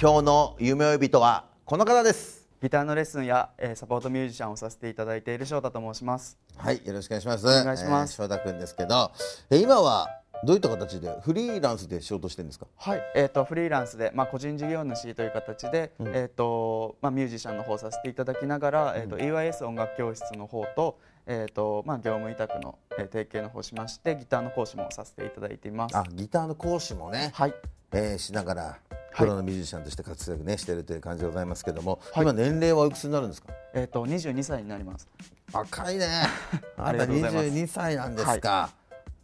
[0.00, 2.46] 今日の夢追い人はこの方です。
[2.62, 6.38] ギターのレッスンや、えーサポートミュージシャンをさせていただいている翔太と申します。
[6.56, 7.46] はいよろしくお願いします。
[7.46, 8.12] お願いします。
[8.20, 9.10] えー翔太くんですけど
[9.50, 10.08] えー今は
[10.44, 12.66] どういった形でフリーランスで仕事してるんですか？
[12.76, 25.96] はい、えっ、とフリーランスでまあ個人事業主という形で、えっ、とまあミュージシャンの方させていただきながら、えっ、と EYS 音楽教室の方とえっ、とまあ業務委託の、えー提携の方しましてギターの講師もさせていただいています。
[25.96, 27.54] あギターの講師もね、はい。
[27.90, 28.78] えーしながら
[29.18, 32.24] プロのミュージシャンとして活躍ねしてるという感じでございますけども、はい。
[32.24, 33.52] 今年齢はおいくつになるんですか？
[33.74, 35.08] えっ、と22歳になります。
[35.52, 36.06] 若いね。
[36.78, 37.46] あなたがとうございます。
[37.48, 38.70] 22歳なんですか、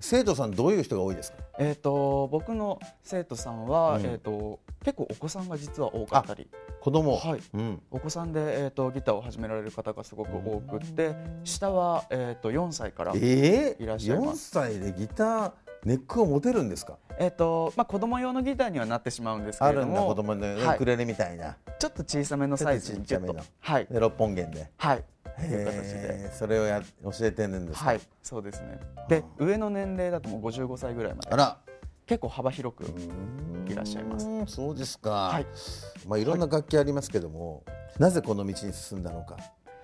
[0.00, 1.38] 生徒さんどういう人が多いですか？
[1.58, 4.04] えっ、と僕の生徒さんは、うん。
[4.06, 6.48] えっ、と結構お子さんが実は多かったり。
[6.80, 7.16] 子供。
[7.16, 7.42] はい。
[7.54, 7.82] うん。
[7.90, 15.52] お子さんで、えー、とギターを始められる方がすごく多くって下は、えー、と4歳から、えー、いらっしゃいま4す歳でギター
[15.84, 16.98] ネックを持てるんですか？
[17.18, 23.86] えーとまあ、子供用のギターにはなってしまうんですけあるんだれども子供のウクレレみたいな、ちょっと小さめのサイズにちょっとはい。
[23.86, 24.70] で6本弦で。
[24.76, 25.04] はい。
[25.36, 26.32] という形で。
[26.32, 28.00] それをや教えてるんですか、はい。
[28.22, 28.80] そうですね。
[29.08, 31.28] で上の年齢だともう55歳ぐらいまで。
[31.30, 31.58] あら。
[32.06, 32.84] 結構幅広く
[33.66, 34.28] いらっしゃいます。
[34.28, 35.46] うんそうですか、はい。
[36.06, 37.64] まあ、いろんな楽器ありますけども、
[37.98, 39.36] なぜこの道に進んだのか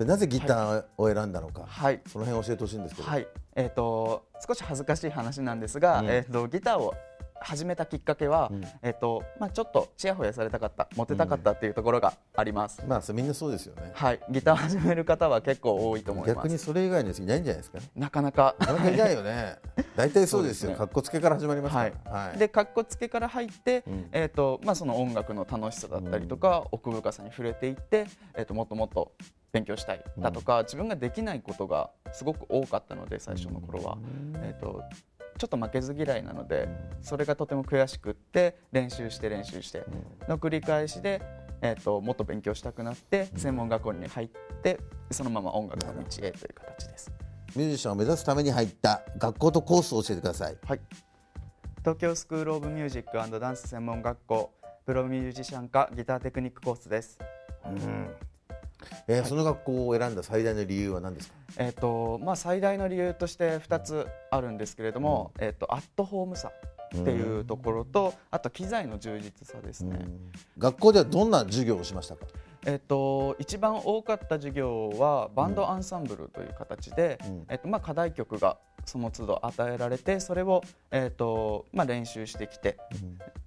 [0.00, 2.00] なぜギターを選んだのか、はい。
[2.06, 3.28] その辺教えてほしいんですけど、はい。
[3.54, 6.06] えー、と少し恥ずかしい話なんですが、うん。
[6.08, 6.94] えー、とギターを
[7.40, 8.64] 始めたきっかけは、うん。
[8.82, 13.90] えーとまあ、ちょっとちやほやされたかったモテたかったっていうところがあります、まあそれみんなそうですよね。
[13.92, 16.36] はい、ギターを始める方は結構多いと思います。
[16.36, 17.78] 逆にそれ以外のやついないんじゃないですか？
[17.80, 18.56] ねなかなか。
[18.58, 19.58] なかなかいないよね。
[19.94, 20.74] 大体そうですよ。
[20.74, 22.36] かっこつけから始まりますかはら、はい。
[22.36, 24.08] い、でかっこつけから入って、うん。
[24.12, 29.12] えーとまあ、その音楽の楽しさだったりとか、奥深さに触れていって、えー、ともっともっと
[29.54, 33.98] 勉強したいだとか、自分ができないことがすごく多かったので最初の頃は、
[34.42, 34.82] えー、と
[35.38, 36.68] ちょっと負けず嫌いなので、
[37.02, 39.84] それがとても悔しくって練習して練習して
[40.28, 41.22] の繰り返しで、
[41.62, 44.28] えー、ともっと勉強したくなって専門学校に入っ
[44.62, 44.80] て
[45.12, 47.12] そのまま音楽の道へという形です。
[47.54, 50.58] ミュージシャンを目指すために入った学校とコースを教えてください。
[50.66, 50.80] はい、
[51.78, 54.52] 東京スクール・オブ・ミュージックダンス専門学校
[54.84, 57.20] プロミュージシャン科ギターテクニックコースです。
[59.08, 61.34] えーその学校を選んだ最大の理由は何ですか？
[61.58, 66.52] えっ、とまあ最大の理由として2つあるんですけれども、えっ、とアットホームさ
[66.96, 69.98] っていうところと、あと機材の充実さですね。
[70.58, 72.26] 学校ではどんな授業をしましたか？
[72.66, 77.46] えっと、一番多かった授業はバンドアンサンブルという形で、うん。
[77.50, 78.56] えっとまあ、課題曲が
[78.86, 82.78] その都度与えられてそれを、えっとまあ、練習してきて、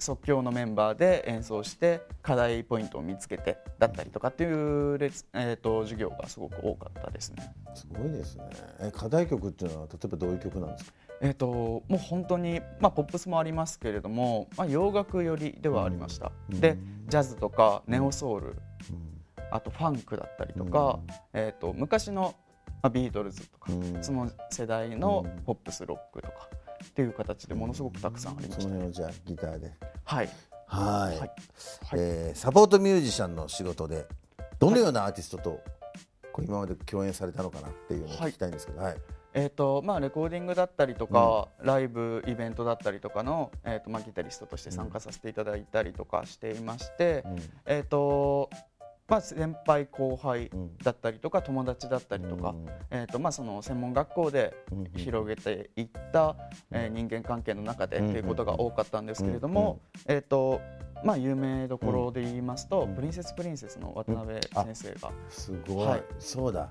[0.00, 7.54] 即興のメンバーで演奏して課題ポイントを見つけてだったりとかっていうレツ、えっと授業がすごく多かったですね。
[7.74, 8.44] すごいですね。
[8.80, 10.92] え課題曲っていうのは例えばどういう曲なんですか？
[11.20, 16.78] えっともう本当に、まあ、ポップスもありますけれども、まあ、洋楽寄りではありました、で
[17.08, 18.56] ジャズとかネオソウル、
[19.50, 20.98] あとファンクだったりとか、
[21.34, 22.34] えっと昔の、
[22.82, 24.02] まあ、ビートルズとか、うん。
[24.02, 26.48] その世代のポップスロックとか
[26.84, 28.78] っていう形でものすごくたくさんありまそしたね。
[28.78, 29.72] の辺をじゃあギターで。
[30.04, 30.28] はい。
[30.66, 31.18] はい。
[31.18, 31.30] はい。
[31.96, 34.06] えーサポートミュージシャンの仕事で
[34.58, 35.60] どのようなアーティストと
[36.32, 38.96] こう今まで共演されたのかなっていうのを聞きたいんですけど、はい。
[39.32, 47.24] えーとまあ、レコーディングだったりとか、ライブイベントだったりとかの、えーとまあ、ギタリストとして参加させていただいたりとかしていまして、
[47.64, 48.50] えーと
[49.10, 50.50] まあ、先輩後輩
[50.84, 52.54] だったりとか友達だったりとか、
[52.90, 54.54] えーとまあ、その専門学校で
[54.96, 56.36] 広げていった、
[56.70, 60.60] えー人間関係の中でっていうことが多かったんですけれども、えーと
[61.04, 66.02] まあ、有名どころで言いますと、プリンセスプリンセスの渡辺先生が、すごい、はい。
[66.18, 66.68] そうだ。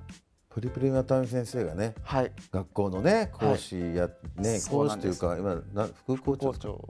[0.50, 6.90] プリプリ渡辺先生がね、はい、学校のね講師や、ね講師というか今な副校長校長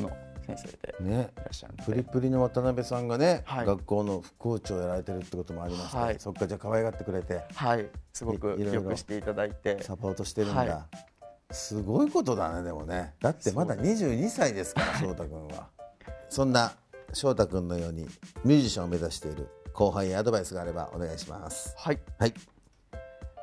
[0.00, 0.10] の
[0.44, 1.30] 先生でね
[1.86, 3.66] プリプリの渡辺さんがね、はい。
[3.66, 6.16] 学校の副校長をやられてるってこともありまして、はい。
[6.18, 7.42] そっかじゃあ可愛がってくれて。
[7.54, 7.86] はい。
[8.12, 9.82] すごくいいろいろよくしていただいて。
[9.82, 10.86] サポートしてるんだ、は
[11.50, 13.14] すごいことだねでもね。
[13.20, 14.74] だってまだ22歳です。
[14.74, 15.68] から 翔太君は。
[16.28, 16.72] そんな
[17.12, 18.06] 翔太君のように
[18.44, 21.74] ミュージシャンを目指している後輩やアドバイスがあればお願いします。
[21.76, 21.98] はい。
[22.18, 22.34] はい。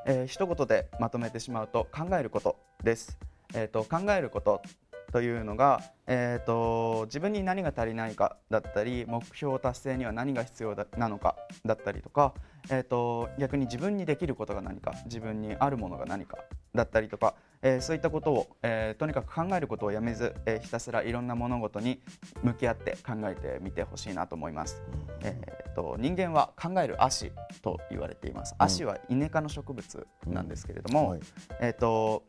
[0.06, 3.18] えー一言でまとめてしまうと考えることです。
[3.54, 4.62] えー、と考えること
[5.12, 11.36] というのが、えー、と自分に何が足りないかだったり目標達成には何が必要だなのか
[11.66, 12.34] だったりとか、
[12.70, 16.38] えー、と逆に自分にできることが何か自分にあるものが何か
[16.74, 22.02] だったりとか、えーそういったことを、えーとにかく考えることをやめず、えーひたすらいろんな物事に
[22.42, 24.82] 向き合って考えてみてほしいなと思います。
[25.24, 27.32] えー、と人間は考える足
[27.62, 28.56] と言われています。
[28.58, 31.20] 足はイネ科の植物なんですけれども、はい。
[31.60, 32.24] えーと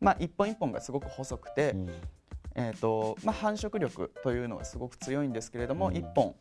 [0.00, 1.90] まあ、一本一本がすごく細くて、うん
[2.56, 5.96] えーとまあ、繁殖力というのがすごく強いんですけれども、うん。
[5.96, 6.34] 一本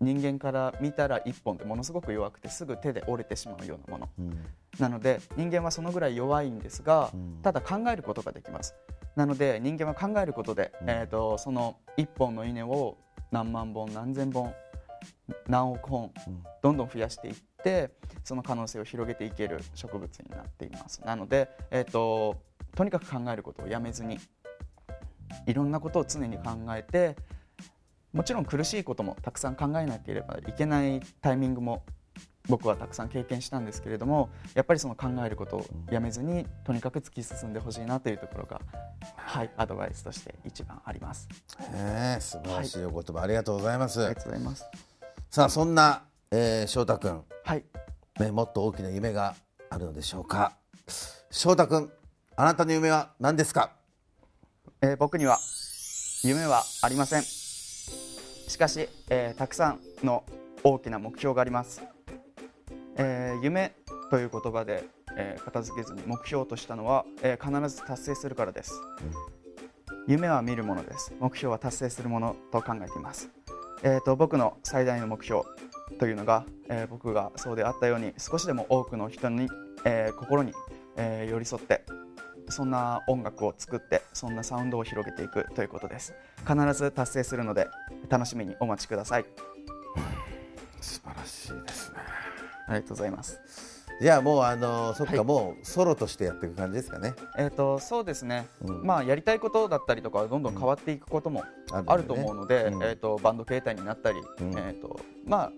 [0.00, 4.08] 人間から見たら一本ってものすごく弱くてすぐ手で折れてしまうようなもの。
[4.18, 4.46] うん。
[4.78, 7.38] なので人間はそのぐらい弱いんですが、うん。
[7.42, 8.74] ただ考えることができます。
[9.16, 10.90] なので人間は考えることで、うん。
[10.90, 12.98] えー、とその一本の稲を
[13.30, 14.52] 何万本何千本
[15.48, 16.42] 何億本うん。
[16.62, 17.90] どんどん増やしていって
[18.24, 21.00] その可能性を広げていける植物になっています。
[21.04, 22.36] なので、えー、と
[22.74, 24.18] とにかく考えることをやめずに
[25.46, 27.16] いろんなことを常に考えて
[28.12, 31.84] もちろん苦しいこともたくさん考えなければいけないタイミングも
[32.48, 38.60] 僕はたくさん経験したんですけれどもやっぱりその考えることをやめずにとにかく突き進んでほしいなというところが、
[39.14, 41.28] はい、アドバイスとして一番あります。
[41.60, 44.04] へえ素晴らしいお言葉、ありがとうございます。
[44.04, 44.64] ありがとうございます。
[45.30, 46.02] さあそんな、
[46.32, 47.22] えー、翔太君。
[47.44, 47.64] はい、
[48.18, 49.36] ね、もっと大きな夢が
[49.68, 50.56] あるのでしょうか。
[51.30, 51.88] 翔太君
[52.34, 53.70] あなたの夢は何ですか？
[54.82, 55.38] えー僕には
[56.22, 57.22] 夢はありません。
[57.22, 60.24] しかし、えーたくさんの
[60.64, 61.82] 大きな目標があります、
[62.96, 63.72] えー夢
[64.10, 64.84] という言葉で、
[65.16, 68.72] えー片付けずに目標としたのは、えー必ず達成するからです、
[70.06, 71.12] 夢は見るものです。
[71.20, 73.28] 目標は達成するものと考えています、
[73.82, 75.42] えーと僕の最大の目標
[75.98, 79.48] というのが、えー僕がそうであったように少しでも多くの人に、
[79.84, 80.52] えー心に、
[80.96, 81.84] えー寄り添って
[82.50, 86.14] そんな音楽を作ってそんなサウンドを広げていくということです。
[86.46, 87.68] 必ず達成するので
[88.08, 89.24] 楽しみにお待ちください。
[90.80, 91.98] 素晴らしいですね。
[92.66, 93.40] ありがとうございます。
[94.00, 97.14] じゃあもうあのそっか、はいもうソロとしてやっていく感じですかね。
[97.36, 98.82] えっ、とそうですね、うん。
[98.82, 105.52] まあやりたいことだったりとかはどんどん変わっていくこともああると思うので、うんえっ、とバンド形態になったり、うんえっ、とまあ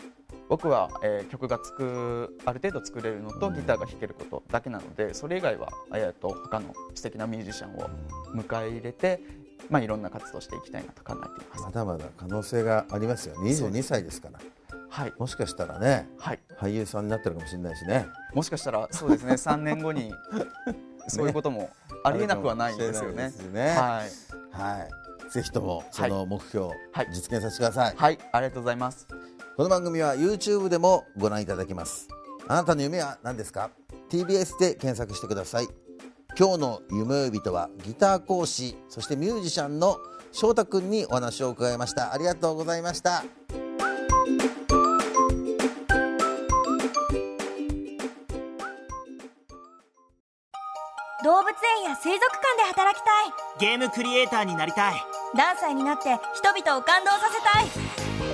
[0.48, 3.54] 僕は、えー曲がつくある程度作れるのとうん。
[3.54, 7.88] ギターが弾けることだけなのでそれ以外は、えー、と他の素敵なミュージシャンを
[8.34, 9.20] 迎え入れて、
[9.70, 11.62] まあ、いろんな活動をしていきたいなと考えています。
[11.62, 13.36] まだまだ可能性がありますよ。
[13.36, 14.40] 22歳ですから。
[14.88, 16.40] はい、もしかしたらねはい。
[16.58, 18.06] 俳優さんになってるかもしれないしね。
[18.34, 19.32] もしかしたらそうですね。
[19.34, 20.12] 3年後に
[21.08, 21.70] そういうことも
[22.04, 23.32] ありえなくはないんですよね。
[23.52, 23.68] ね。
[23.70, 25.30] はい、はい。
[25.30, 27.08] ぜひともその目標、はい。
[27.10, 29.06] 実現させてください、はい、ありがとうございます。
[29.54, 32.08] この番組は YouTube でもご覧いただけます。
[32.48, 33.70] あなたの夢は何ですか
[34.08, 35.68] ？TBS で検索してください。
[36.38, 39.98] 今日の夢呼人はギター講師そしてミュージシャンの
[40.32, 42.14] 翔太くんにお話を伺いました。
[42.14, 43.24] ありがとうございました。
[51.22, 53.68] 動物園や水族館で働きたい。
[53.68, 54.94] ゲームクリエイターになりたい。
[55.34, 57.91] ダンサーになって人々を感動させたい